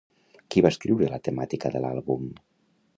Qui 0.53 0.63
va 0.67 0.71
escriure 0.75 1.11
la 1.13 1.21
temàtica 1.29 1.73
de 1.77 1.85
l'àlbum? 1.87 2.29